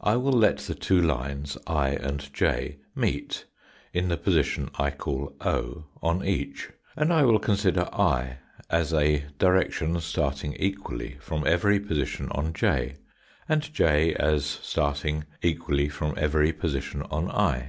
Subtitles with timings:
[0.00, 3.44] I will let the two lines i and j meet
[3.92, 8.38] in the position I call o on each, and I will consider i
[8.70, 11.16] as a direction starting equally big.
[11.16, 11.18] 63.
[11.26, 12.94] f rom ever y position on j,
[13.46, 17.62] and j as B it.oj starting equally from every position on i.